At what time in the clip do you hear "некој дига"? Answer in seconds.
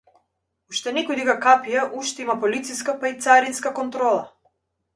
0.95-1.35